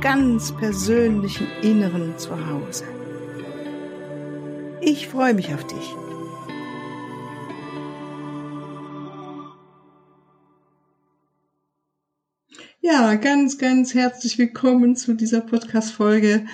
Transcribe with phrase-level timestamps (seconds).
[0.00, 2.84] ganz persönlichen Inneren zu Hause.
[4.80, 5.94] Ich freue mich auf dich.
[12.80, 16.46] Ja, ganz, ganz herzlich willkommen zu dieser Podcast-Folge.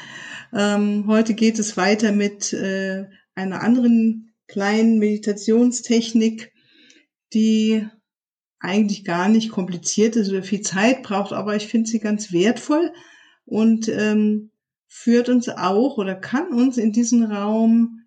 [0.55, 6.53] Ähm, heute geht es weiter mit äh, einer anderen kleinen Meditationstechnik,
[7.35, 7.87] die
[8.59, 12.91] eigentlich gar nicht kompliziert ist oder viel Zeit braucht, aber ich finde sie ganz wertvoll
[13.47, 14.51] und ähm,
[14.87, 18.03] führt uns auch oder kann uns in diesen Raum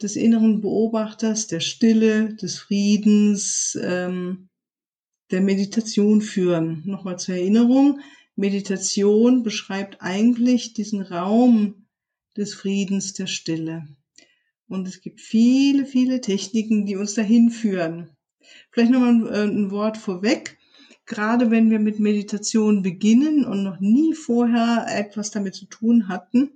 [0.00, 4.48] des inneren Beobachters, der Stille, des Friedens, ähm,
[5.30, 6.82] der Meditation führen.
[6.86, 8.00] Nochmal zur Erinnerung,
[8.34, 11.86] Meditation beschreibt eigentlich diesen Raum
[12.36, 13.86] des Friedens, der Stille.
[14.68, 18.10] Und es gibt viele, viele Techniken, die uns dahin führen.
[18.70, 20.58] Vielleicht nochmal ein, äh, ein Wort vorweg.
[21.12, 26.52] Gerade wenn wir mit Meditation beginnen und noch nie vorher etwas damit zu tun hatten,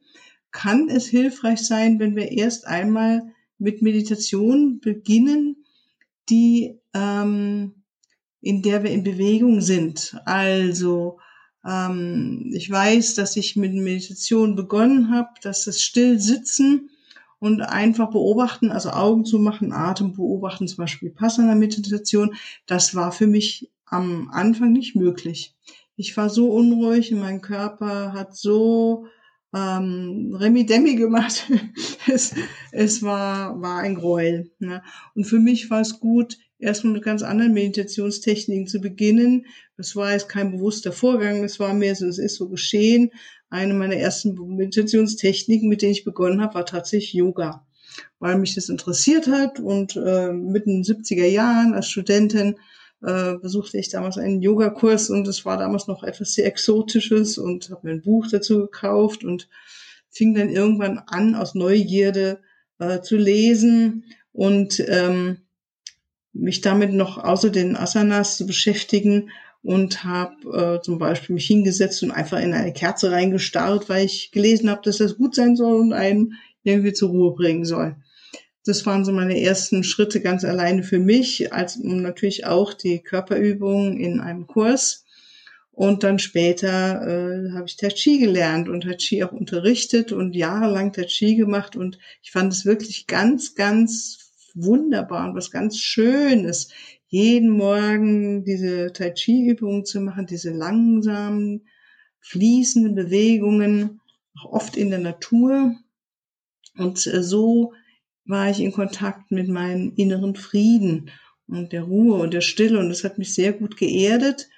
[0.51, 5.57] kann es hilfreich sein, wenn wir erst einmal mit Meditation beginnen,
[6.31, 7.75] die ähm,
[8.41, 10.19] in der wir in Bewegung sind.
[10.25, 11.19] Also
[11.63, 16.89] ähm, ich weiß, dass ich mit Meditation begonnen habe, dass das Stillsitzen
[17.41, 22.35] und einfach beobachten, also Augen zu machen, Atem beobachten, zum Beispiel Passana Meditation,
[22.65, 25.55] das war für mich am Anfang nicht möglich.
[25.97, 29.07] Ich war so unruhig und mein Körper hat so
[29.55, 31.51] ähm, Remi-Demi gemacht.
[32.13, 32.35] es,
[32.73, 34.51] es war, war ein Gräuel.
[34.59, 34.83] Ne?
[35.15, 39.47] Und für mich war es gut, erstmal mit ganz anderen Meditationstechniken zu beginnen.
[39.77, 43.11] Das war jetzt kein bewusster Vorgang, es war mehr so, es ist so geschehen
[43.49, 47.67] eine meiner ersten Meditationstechniken, mit denen ich begonnen habe, war tatsächlich Yoga,
[48.19, 52.57] weil mich das interessiert hat und äh, mitten in den 70er Jahren als Studentin
[53.03, 57.71] äh, besuchte ich damals einen Yogakurs und es war damals noch etwas sehr Exotisches und
[57.71, 59.49] habe mir ein Buch dazu gekauft und
[60.11, 62.41] fing dann irgendwann an, aus Neugierde
[62.79, 65.39] äh, zu lesen und ähm,
[66.33, 69.31] mich damit noch außer den Asanas zu beschäftigen
[69.63, 74.31] und habe äh, zum Beispiel mich hingesetzt und einfach in eine Kerze reingestarrt, weil ich
[74.31, 77.97] gelesen habe, dass das gut sein soll und einen irgendwie zur Ruhe bringen soll.
[78.67, 83.97] Das waren so meine ersten Schritte ganz alleine für mich, als natürlich auch die Körperübungen
[83.97, 85.05] in einem Kurs.
[85.71, 90.35] Und dann später äh, habe ich Tai Chi gelernt und Tai Chi auch unterrichtet und
[90.35, 91.77] jahrelang Tai Chi gemacht.
[91.77, 96.71] Und ich fand es wirklich ganz, ganz wunderbar und was ganz Schönes,
[97.09, 101.69] jeden Morgen diese Tai Chi Übungen zu machen, diese langsamen,
[102.19, 104.01] fließenden Bewegungen,
[104.41, 105.77] auch oft in der Natur.
[106.77, 107.73] Und äh, so
[108.27, 111.11] war ich in Kontakt mit meinem inneren Frieden
[111.49, 112.79] und der Ruhe und der Stille.
[112.79, 114.49] Und das hat mich sehr gut geerdet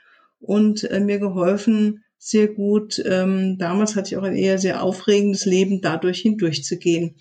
[0.41, 3.03] und äh, mir geholfen, sehr gut.
[3.05, 7.17] Ähm, damals hatte ich auch ein eher sehr aufregendes Leben, dadurch hindurchzugehen.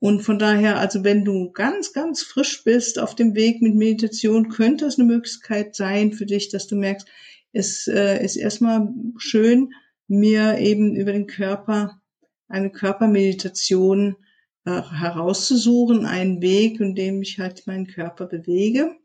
[0.00, 4.48] Und von daher, also wenn du ganz, ganz frisch bist auf dem Weg mit Meditation,
[4.48, 7.08] könnte es eine Möglichkeit sein für dich, dass du merkst,
[7.52, 9.72] es äh, ist erstmal schön,
[10.06, 12.00] mir eben über den Körper
[12.48, 14.16] eine Körpermeditation
[14.68, 18.96] herauszusuchen, einen Weg, in dem ich halt meinen Körper bewege.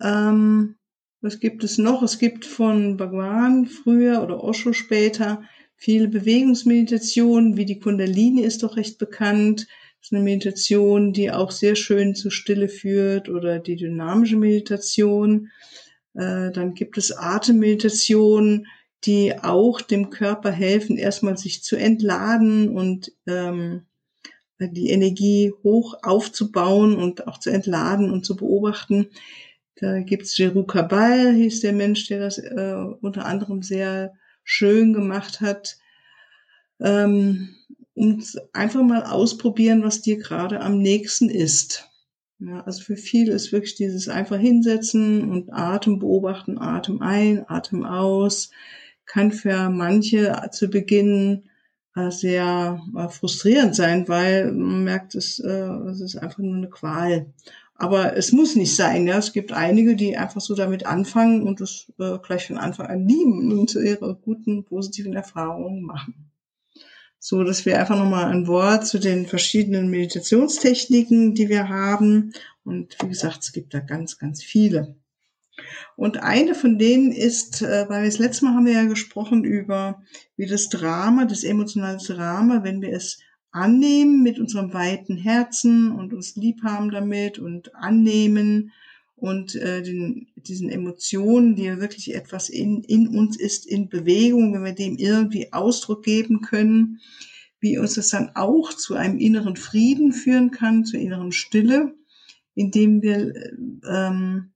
[0.00, 0.76] Ähm,
[1.20, 2.02] was gibt es noch?
[2.02, 5.42] Es gibt von Bhagwan früher oder Osho später
[5.76, 9.66] viele Bewegungsmeditationen, wie die Kundalini ist doch recht bekannt.
[9.98, 15.50] Das ist eine Meditation, die auch sehr schön zur Stille führt oder die dynamische Meditation.
[16.14, 18.66] Äh, dann gibt es Atemmeditationen,
[19.04, 23.82] die auch dem Körper helfen, erstmal sich zu entladen und ähm,
[24.68, 29.08] die Energie hoch aufzubauen und auch zu entladen und zu beobachten.
[29.76, 34.12] Da gibt's Jeru Kabal, hieß der Mensch, der das äh, unter anderem sehr
[34.44, 35.78] schön gemacht hat.
[36.80, 37.56] Ähm,
[37.94, 41.88] und einfach mal ausprobieren, was dir gerade am nächsten ist.
[42.38, 47.84] Ja, also für viele ist wirklich dieses einfach hinsetzen und Atem beobachten, Atem ein, Atem
[47.84, 48.50] aus,
[49.06, 51.44] kann für manche zu Beginn
[51.94, 57.26] sehr äh, frustrierend sein, weil man merkt, es, äh, es ist einfach nur eine Qual.
[57.74, 59.06] Aber es muss nicht sein.
[59.06, 61.92] Ja, es gibt einige, die einfach so damit anfangen und es
[62.22, 66.30] gleich von Anfang an lieben und ihre guten positiven Erfahrungen machen.
[67.18, 72.32] so dass wir einfach nochmal ein Wort zu den verschiedenen Meditationstechniken, die wir haben.
[72.64, 74.96] Und wie gesagt, es gibt da ganz, ganz viele.
[75.96, 80.02] Und eine von denen ist, äh, weil das letzte Mal haben wir ja gesprochen über,
[80.36, 83.18] wie das Drama, das emotionale Drama, wenn wir es
[83.50, 88.72] annehmen mit unserem weiten Herzen und uns lieb haben damit und annehmen
[89.14, 94.54] und äh, den, diesen Emotionen, die ja wirklich etwas in, in uns ist, in Bewegung,
[94.54, 97.00] wenn wir dem irgendwie Ausdruck geben können,
[97.60, 101.94] wie uns das dann auch zu einem inneren Frieden führen kann, zur inneren Stille,
[102.54, 103.32] indem wir
[103.88, 104.51] ähm,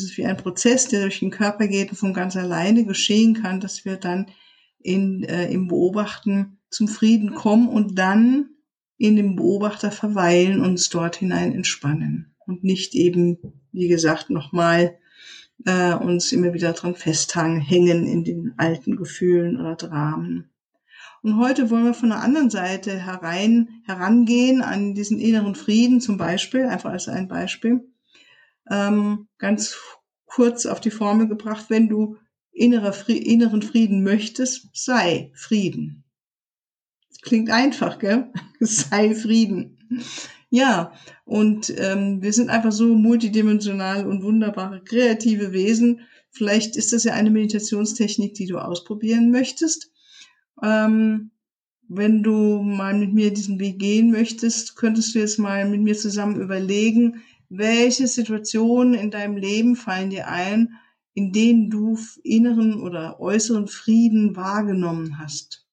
[0.00, 3.34] das ist wie ein Prozess, der durch den Körper geht und von ganz alleine geschehen
[3.34, 4.26] kann, dass wir dann
[4.78, 8.50] in, äh, im Beobachten zum Frieden kommen und dann
[8.96, 13.38] in dem Beobachter verweilen uns dort hinein entspannen und nicht eben,
[13.72, 14.98] wie gesagt, nochmal
[15.66, 20.50] äh, uns immer wieder dran festhängen in den alten Gefühlen oder Dramen.
[21.22, 26.16] Und heute wollen wir von der anderen Seite herein, herangehen an diesen inneren Frieden zum
[26.16, 27.90] Beispiel, einfach als ein Beispiel
[28.70, 29.76] ähm, ganz
[30.26, 32.16] kurz auf die Formel gebracht, wenn du
[32.92, 36.04] Frieden, inneren Frieden möchtest, sei Frieden.
[37.22, 38.32] Klingt einfach, gell?
[38.60, 39.78] sei Frieden.
[40.50, 40.92] Ja,
[41.24, 46.00] und ähm, wir sind einfach so multidimensional und wunderbare kreative Wesen.
[46.30, 49.92] Vielleicht ist das ja eine Meditationstechnik, die du ausprobieren möchtest.
[50.62, 51.30] Ähm,
[51.88, 55.96] wenn du mal mit mir diesen Weg gehen möchtest, könntest du jetzt mal mit mir
[55.96, 60.74] zusammen überlegen, welche Situationen in deinem Leben fallen dir ein,
[61.14, 65.66] in denen du inneren oder äußeren Frieden wahrgenommen hast?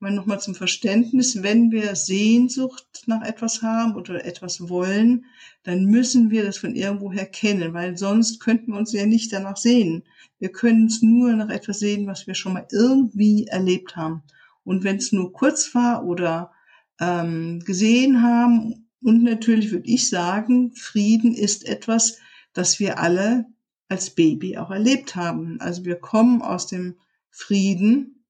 [0.00, 5.26] Mal nochmal zum Verständnis, wenn wir Sehnsucht nach etwas haben oder etwas wollen,
[5.64, 9.56] dann müssen wir das von irgendwoher kennen, weil sonst könnten wir uns ja nicht danach
[9.56, 10.04] sehen.
[10.38, 14.22] Wir können es nur nach etwas sehen, was wir schon mal irgendwie erlebt haben.
[14.64, 16.52] Und wenn es nur kurz war oder
[17.00, 22.18] ähm, gesehen haben und natürlich würde ich sagen, Frieden ist etwas,
[22.52, 23.46] das wir alle
[23.88, 25.60] als Baby auch erlebt haben.
[25.60, 26.96] Also wir kommen aus dem
[27.30, 28.24] Frieden.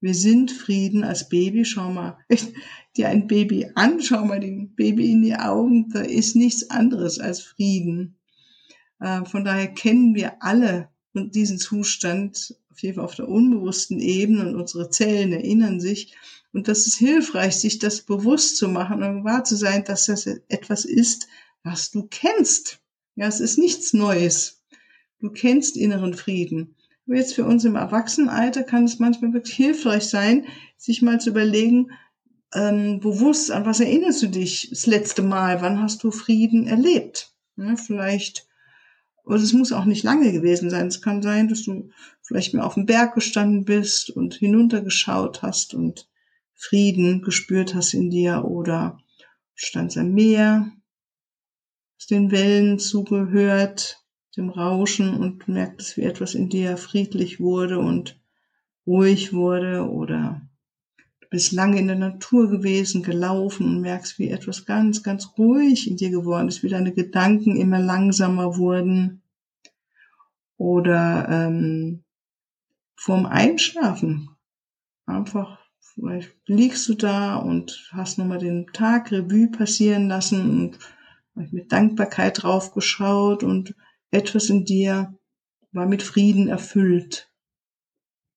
[0.00, 1.64] Wir sind Frieden als Baby.
[1.64, 2.18] Schau mal
[2.96, 5.90] dir ein Baby an, schau mal dem Baby in die Augen.
[5.90, 8.16] Da ist nichts anderes als Frieden.
[9.00, 14.48] Äh, von daher kennen wir alle diesen Zustand auf jeden Fall auf der unbewussten Ebene
[14.48, 16.14] und unsere Zellen erinnern sich
[16.54, 20.26] und das ist hilfreich, sich das bewusst zu machen und wahr zu sein, dass das
[20.26, 21.26] etwas ist,
[21.64, 22.80] was du kennst.
[23.16, 24.62] Ja, es ist nichts Neues.
[25.18, 26.76] Du kennst inneren Frieden.
[27.06, 30.46] Aber jetzt für uns im Erwachsenenalter kann es manchmal wirklich hilfreich sein,
[30.76, 31.90] sich mal zu überlegen,
[32.54, 35.60] ähm, bewusst, an was erinnerst du dich das letzte Mal?
[35.60, 37.32] Wann hast du Frieden erlebt?
[37.56, 38.46] Ja, vielleicht,
[39.24, 40.86] oder es muss auch nicht lange gewesen sein.
[40.86, 41.90] Es kann sein, dass du
[42.22, 46.08] vielleicht mal auf dem Berg gestanden bist und hinuntergeschaut hast und
[46.54, 48.98] Frieden gespürt hast in dir oder
[49.54, 50.72] standst am Meer,
[51.98, 54.04] hast den Wellen zugehört,
[54.36, 58.20] dem Rauschen und merktest, wie etwas in dir friedlich wurde und
[58.86, 60.43] ruhig wurde oder
[61.34, 65.96] bist lange in der Natur gewesen, gelaufen und merkst, wie etwas ganz, ganz ruhig in
[65.96, 69.20] dir geworden ist, wie deine Gedanken immer langsamer wurden
[70.56, 72.04] oder ähm,
[72.94, 74.30] vorm Einschlafen
[75.06, 75.58] einfach
[75.94, 82.42] Vielleicht liegst du da und hast nochmal den Tag Revue passieren lassen und mit Dankbarkeit
[82.42, 83.74] draufgeschaut und
[84.10, 85.16] etwas in dir
[85.70, 87.30] war mit Frieden erfüllt.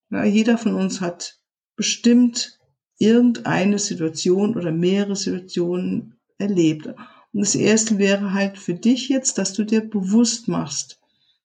[0.10, 1.39] Ja, jeder von uns hat
[1.75, 2.57] bestimmt
[2.98, 6.88] irgendeine Situation oder mehrere Situationen erlebt.
[6.88, 11.00] Und das erste wäre halt für dich jetzt, dass du dir bewusst machst,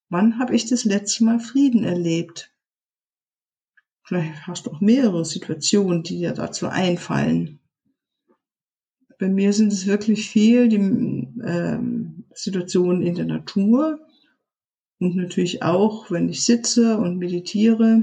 [0.09, 2.53] wann habe ich das letzte Mal Frieden erlebt?
[4.05, 7.61] Vielleicht hast du auch mehrere Situationen, die dir dazu einfallen.
[9.19, 14.01] Bei mir sind es wirklich viel die ähm, Situationen in der Natur
[14.99, 18.03] und natürlich auch, wenn ich sitze und meditiere.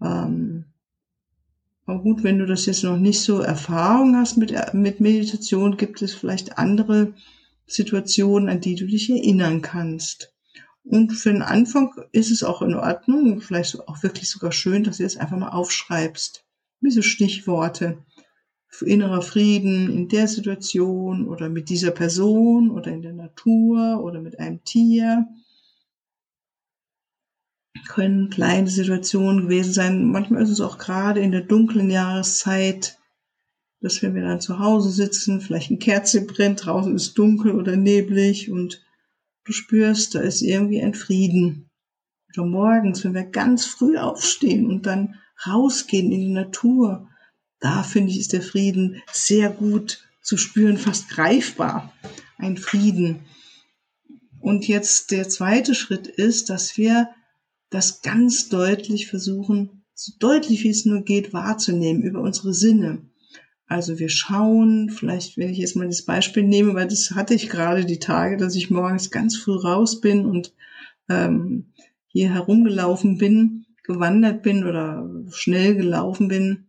[0.00, 0.53] Ähm,
[1.86, 6.00] aber gut, wenn du das jetzt noch nicht so Erfahrung hast mit, mit Meditation, gibt
[6.00, 7.12] es vielleicht andere
[7.66, 10.34] Situationen, an die du dich erinnern kannst.
[10.84, 14.98] Und für den Anfang ist es auch in Ordnung, vielleicht auch wirklich sogar schön, dass
[14.98, 16.44] du es einfach mal aufschreibst.
[16.80, 17.98] Wie so Stichworte.
[18.80, 24.40] Innerer Frieden in der Situation oder mit dieser Person oder in der Natur oder mit
[24.40, 25.28] einem Tier.
[27.88, 30.04] Können kleine Situationen gewesen sein.
[30.04, 32.98] Manchmal ist es auch gerade in der dunklen Jahreszeit,
[33.80, 37.76] dass wenn wir dann zu Hause sitzen, vielleicht ein Kerze brennt, draußen ist dunkel oder
[37.76, 38.82] neblig und
[39.44, 41.68] du spürst, da ist irgendwie ein Frieden.
[42.34, 45.16] Oder morgens, wenn wir ganz früh aufstehen und dann
[45.46, 47.08] rausgehen in die Natur,
[47.60, 51.92] da finde ich, ist der Frieden sehr gut zu spüren, fast greifbar.
[52.38, 53.20] Ein Frieden.
[54.40, 57.08] Und jetzt der zweite Schritt ist, dass wir
[57.74, 63.02] das ganz deutlich versuchen, so deutlich wie es nur geht, wahrzunehmen über unsere Sinne.
[63.66, 67.48] Also wir schauen, vielleicht wenn ich jetzt mal das Beispiel nehme, weil das hatte ich
[67.48, 70.52] gerade die Tage, dass ich morgens ganz früh raus bin und
[71.08, 71.72] ähm,
[72.06, 76.66] hier herumgelaufen bin, gewandert bin oder schnell gelaufen bin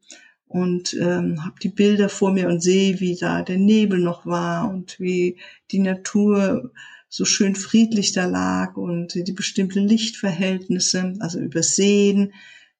[0.47, 4.69] und ähm, habe die Bilder vor mir und sehe, wie da der Nebel noch war
[4.69, 5.37] und wie
[5.71, 6.71] die Natur
[7.15, 12.33] so schön friedlich da lag und die bestimmte Lichtverhältnisse, also übersehen,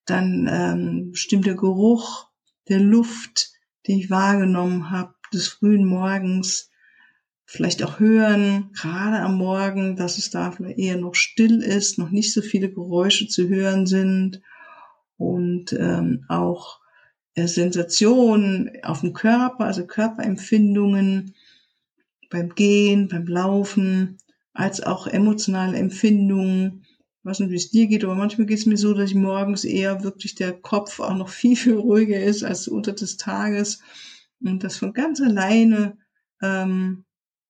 [0.04, 2.28] dann ähm, bestimmter Geruch
[2.68, 3.52] der Luft,
[3.86, 6.68] den ich wahrgenommen habe, des frühen Morgens,
[7.46, 12.10] vielleicht auch hören, gerade am Morgen, dass es da vielleicht eher noch still ist, noch
[12.10, 14.42] nicht so viele Geräusche zu hören sind
[15.16, 16.80] und ähm, auch
[17.36, 21.34] äh, Sensationen auf dem Körper, also Körperempfindungen
[22.28, 24.18] beim Gehen, beim Laufen,
[24.56, 26.84] als auch emotionale Empfindungen.
[27.20, 29.16] Ich weiß nicht, wie es dir geht, aber manchmal geht es mir so, dass ich
[29.16, 33.80] morgens eher wirklich der Kopf auch noch viel, viel ruhiger ist als unter des Tages
[34.40, 35.98] und das von ganz alleine
[36.42, 37.04] ähm,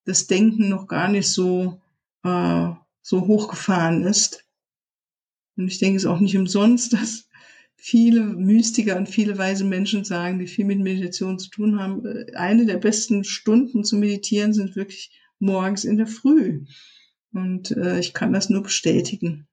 [0.05, 1.81] das Denken noch gar nicht so,
[2.23, 2.69] äh,
[3.03, 4.45] so hochgefahren ist.
[5.57, 7.29] Und ich denke es ist auch nicht umsonst, dass
[7.77, 12.35] viele Mystiker und viele weise Menschen sagen, die viel mit Meditation zu tun haben, äh,
[12.35, 16.65] eine der besten Stunden zu meditieren sind wirklich morgens in der Früh.
[17.33, 19.47] Und äh, ich kann das nur bestätigen.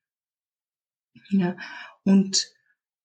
[1.30, 1.56] Ja,
[2.04, 2.52] und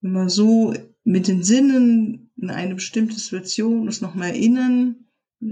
[0.01, 5.07] wenn wir so mit den Sinnen in eine bestimmte Situation uns nochmal erinnern,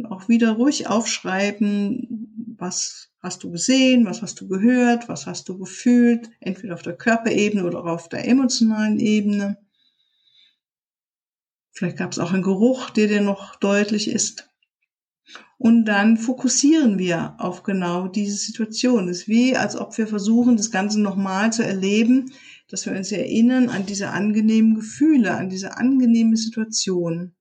[0.08, 5.58] auch wieder ruhig aufschreiben, was hast du gesehen, was hast du gehört, was hast du
[5.58, 9.58] gefühlt, entweder auf der Körperebene oder auf der emotionalen Ebene.
[11.72, 14.48] Vielleicht gab es auch einen Geruch, der dir noch deutlich ist.
[15.58, 19.08] Und dann fokussieren wir auf genau diese Situation.
[19.08, 22.32] Es ist wie, als ob wir versuchen, das Ganze nochmal zu erleben,
[22.68, 27.34] dass wir uns erinnern an diese angenehmen Gefühle, an diese angenehme Situation.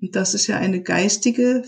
[0.00, 1.62] Und das ist ja eine geistige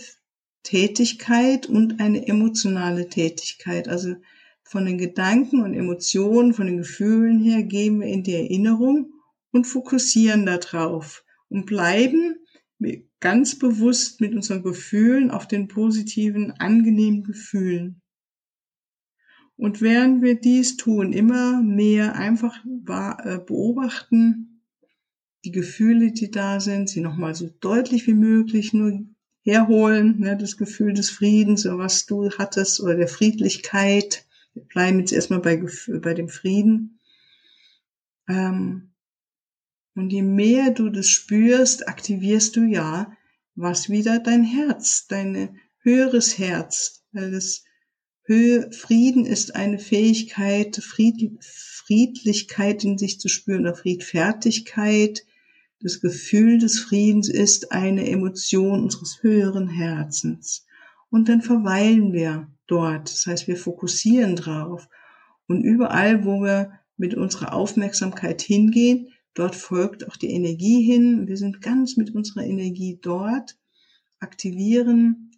[0.63, 3.89] Tätigkeit und eine emotionale Tätigkeit.
[3.89, 4.17] Also
[4.63, 9.13] von den Gedanken und Emotionen, von den Gefühlen her gehen wir in die Erinnerung
[9.51, 12.37] und fokussieren darauf und bleiben
[13.21, 18.03] ganz bewusst mit unseren Gefühlen auf den positiven, angenehmen Gefühlen.
[19.57, 24.63] Und während wir dies tun, immer mehr einfach äh, beobachten,
[25.45, 29.05] die Gefühle, die da sind, sie nochmal so deutlich wie möglich nur
[29.45, 34.27] herholen, ne, das Gefühl des Friedens, was du hattest, oder der Friedlichkeit.
[34.55, 35.63] Wir bleiben jetzt erstmal bei,
[36.01, 37.01] bei dem Frieden.
[38.29, 38.92] Ähm,
[39.95, 43.17] und je mehr du das spürst, aktivierst du ja
[43.55, 47.65] was wieder dein Herz, dein höheres Herz, weil das
[48.25, 55.27] Höhe, Frieden ist eine Fähigkeit, Fried, Friedlichkeit in sich zu spüren oder Friedfertigkeit,
[55.83, 60.65] das Gefühl des Friedens ist eine Emotion unseres höheren Herzens.
[61.11, 63.11] Und dann verweilen wir dort.
[63.11, 64.89] Das heißt, wir fokussieren drauf.
[65.49, 71.27] Und überall, wo wir mit unserer Aufmerksamkeit hingehen, dort folgt auch die Energie hin.
[71.29, 73.59] Wir sind ganz mit unserer Energie dort,
[74.19, 75.31] aktivieren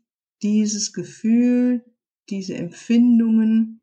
[0.43, 1.85] dieses Gefühl,
[2.29, 3.81] diese Empfindungen,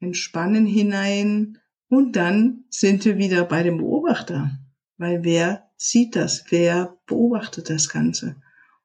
[0.00, 1.58] entspannen hinein
[1.88, 4.58] und dann sind wir wieder bei dem Beobachter.
[4.96, 8.36] Weil wer sieht das, wer beobachtet das Ganze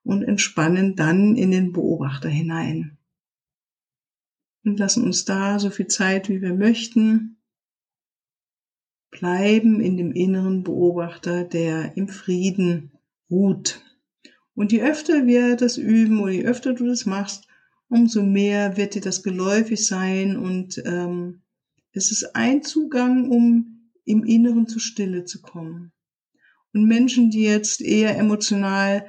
[0.03, 2.97] und entspannen dann in den Beobachter hinein.
[4.63, 7.36] Und lassen uns da so viel Zeit, wie wir möchten,
[9.19, 12.91] bleiben in dem inneren Beobachter, der im Frieden
[13.29, 13.81] ruht.
[14.53, 17.47] Und je öfter wir das üben oder je öfter du das machst,
[17.89, 21.41] umso mehr wird dir das geläufig sein und ähm,
[21.93, 25.91] es ist ein Zugang, um im Inneren zur Stille zu kommen.
[26.73, 29.05] Und Menschen, die jetzt eher emotional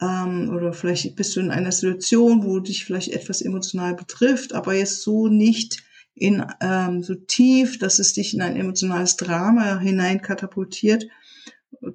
[0.00, 4.74] ähm, oder vielleicht bist du in einer Situation, wo dich vielleicht etwas emotional betrifft, aber
[4.74, 5.84] jetzt so nicht
[6.14, 11.06] in ähm, so tief, dass es dich in ein emotionales Drama hinein katapultiert,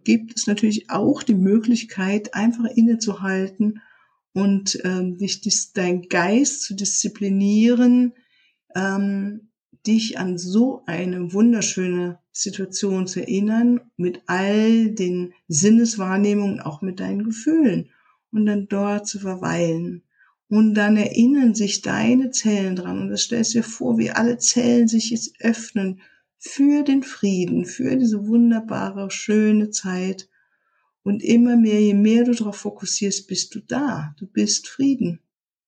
[0.03, 3.81] gibt es natürlich auch die Möglichkeit, einfach innezuhalten
[4.33, 8.13] und ähm, dich dis, dein Geist zu disziplinieren,
[8.75, 9.49] ähm,
[9.88, 17.23] dich an so eine wunderschöne Situation zu erinnern, mit all den Sinneswahrnehmungen, auch mit deinen
[17.23, 17.89] Gefühlen
[18.31, 20.03] und dann dort zu verweilen.
[20.49, 24.87] Und dann erinnern sich deine Zellen dran und das stellst dir vor, wie alle Zellen
[24.87, 26.01] sich jetzt öffnen
[26.39, 30.27] für den Frieden, für diese wunderbare, schöne Zeit.
[31.03, 34.15] Und immer mehr, je mehr du darauf fokussierst, bist du da.
[34.17, 35.19] Du bist Frieden.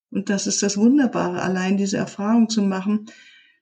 [0.09, 3.05] Und das ist das Wunderbare, allein diese Erfahrung zu machen,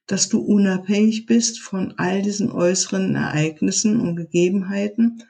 [0.07, 5.23] dass du unabhängig bist von all diesen äußeren Ereignissen und Gegebenheiten.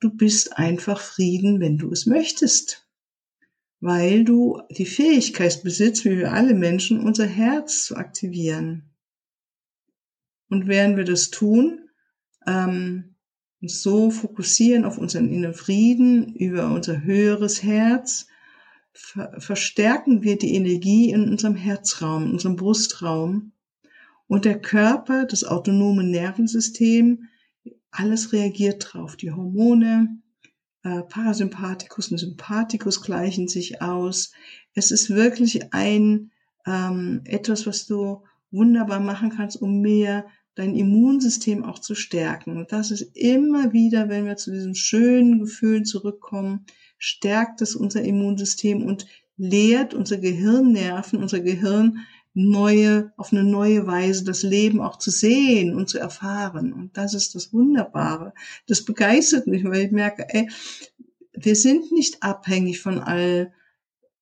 [0.00, 2.87] Du bist einfach Frieden, wenn du es möchtest.
[3.80, 8.90] Weil du die Fähigkeit besitzt, wie wir alle Menschen, unser Herz zu aktivieren.
[10.48, 11.88] Und während wir das tun,
[12.46, 13.14] ähm,
[13.60, 18.26] uns so fokussieren auf unseren inneren Frieden, über unser höheres Herz,
[18.92, 23.52] ver verstärken wir die Energie in unserem Herzraum, in unserem Brustraum
[24.26, 27.28] und der Körper, das autonome Nervensystem,
[27.90, 29.16] alles reagiert drauf.
[29.16, 30.20] Die Hormone,
[30.82, 34.32] äh, Parasympathikus und Sympathikus gleichen sich aus.
[34.74, 36.30] Es ist wirklich ein
[36.66, 42.56] ähm, etwas, was du wunderbar machen kannst, um mehr dein Immunsystem auch zu stärken.
[42.56, 46.66] Und das ist immer wieder, wenn wir zu diesen schönen Gefühlen zurückkommen,
[46.98, 49.06] stärkt es unser Immunsystem und
[49.36, 51.98] lehrt unser Gehirnnerven, unser Gehirn
[52.38, 56.72] neue, auf eine neue Weise das Leben auch zu sehen und zu erfahren.
[56.72, 58.32] Und das ist das Wunderbare.
[58.68, 60.48] Das begeistert mich, weil ich merke, ey,
[61.32, 63.52] wir sind nicht abhängig von all,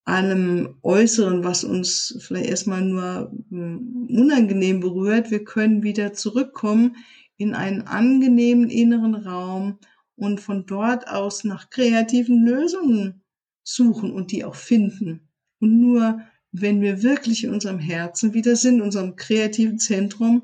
[0.03, 5.29] allem Äußeren, was uns vielleicht erstmal nur hm, unangenehm berührt.
[5.29, 6.95] Wir können wieder zurückkommen
[7.37, 9.77] in einen angenehmen inneren Raum
[10.15, 13.21] und von dort aus nach kreativen Lösungen
[13.61, 15.29] suchen und die auch finden.
[15.59, 16.21] Und nur
[16.51, 20.43] wenn wir wirklich in unserem Herzen wieder sind, unserem kreativen Zentrum,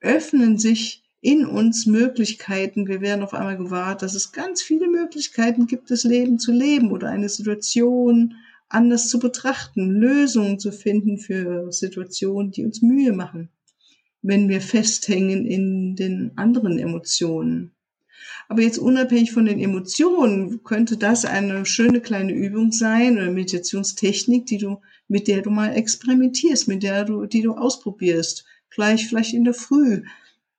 [0.00, 2.86] öffnen sich in uns Möglichkeiten.
[2.86, 6.92] Wir werden auf einmal gewahrt, dass es ganz viele Möglichkeiten gibt, das Leben zu leben
[6.92, 8.34] oder eine Situation
[8.68, 13.48] anders zu betrachten, Lösungen zu finden für Situationen, die uns Mühe machen,
[14.22, 17.72] wenn wir festhängen in den anderen Emotionen.
[18.48, 24.46] Aber jetzt unabhängig von den Emotionen könnte das eine schöne kleine Übung sein oder Meditationstechnik,
[24.46, 28.44] die du, mit der du mal experimentierst, mit der du, die du ausprobierst.
[28.70, 30.02] Gleich vielleicht in der Früh,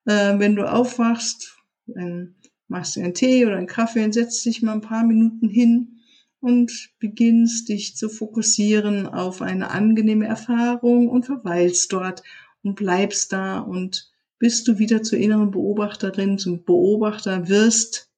[0.06, 2.36] äh, wenn du aufwachst, dann
[2.68, 6.00] machst du einen Tee oder einen Kaffee und setzt dich mal ein paar Minuten hin
[6.40, 12.24] und beginnst dich zu fokussieren auf eine angenehme Erfahrung und verweilst dort
[12.64, 14.09] und bleibst da und
[14.40, 18.10] bis du wieder zur inneren Beobachterin, zum Beobachter wirst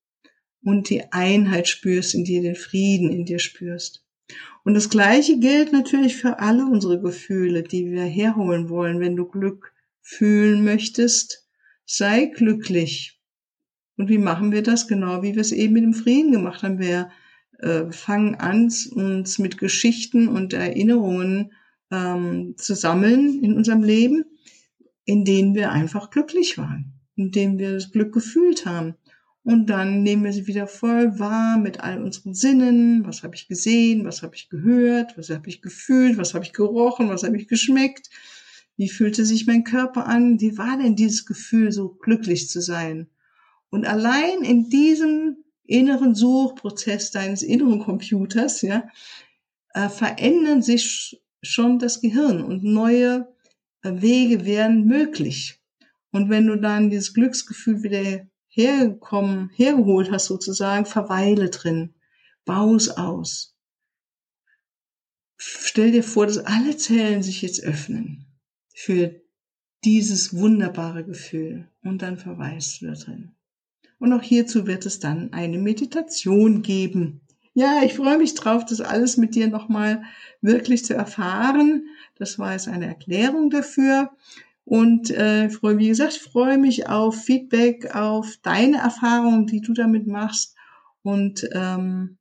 [0.64, 4.06] und die Einheit spürst in dir, den Frieden in dir spürst.
[4.64, 9.00] Und das Gleiche gilt natürlich für alle unsere Gefühle, die wir herholen wollen.
[9.00, 11.48] Wenn du Glück fühlen möchtest,
[11.86, 13.20] sei glücklich.
[13.98, 14.88] Und wie machen wir das?
[14.88, 16.80] Genau wie wir es eben mit dem Frieden gemacht haben.
[16.80, 17.10] Wir
[17.60, 21.54] äh, fangen an, uns mit Geschichten und Erinnerungen
[21.92, 24.26] ähm, zu sammeln in unserem Leben
[25.06, 28.96] in denen wir einfach glücklich waren, in denen wir das Glück gefühlt haben.
[29.44, 33.08] Und dann nehmen wir sie wieder voll wahr mit all unseren Sinnen.
[33.08, 34.06] Was habe ich gesehen?
[34.06, 35.18] Was habe ich gehört?
[35.18, 36.18] Was habe ich gefühlt?
[36.18, 37.10] Was habe ich gerochen?
[37.10, 38.12] Was habe ich geschmeckt?
[38.78, 40.40] Wie fühlte sich mein Körper an?
[40.40, 43.08] Wie war denn dieses Gefühl, so glücklich zu sein?
[43.72, 48.84] Und allein in diesem inneren Suchprozess deines inneren Computers, ja,
[49.74, 53.28] äh, verändern sich schon das Gehirn und neue
[53.84, 55.62] Wege wären möglich.
[56.12, 61.96] Und wenn du dann dieses Glücksgefühl wieder hergekommen, hergeholt hast sozusagen, verweile drin,
[62.46, 63.56] bau es aus.
[65.38, 68.26] Stell dir vor, dass alle Zellen sich jetzt öffnen
[68.74, 69.22] für
[69.84, 73.32] dieses wunderbare Gefühl und dann verweist du da drin.
[73.98, 77.22] Und auch hierzu wird es dann eine Meditation geben.
[77.54, 80.04] Ja, ich freue mich drauf, das alles mit dir nochmal
[80.42, 81.88] wirklich zu erfahren.
[82.16, 84.12] Das war jetzt eine Erklärung dafür.
[84.64, 90.08] Und äh, freue, wie gesagt, freue mich auf Feedback, auf deine Erfahrungen, die du damit
[90.08, 90.56] machst.
[91.04, 92.18] Und ähm,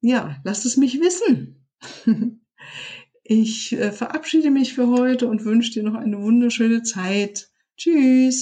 [0.00, 1.66] ja, lass es mich wissen.
[3.24, 7.48] ich äh, verabschiede mich für heute und wünsche dir noch eine wunderschöne Zeit.
[7.76, 8.40] Tschüss.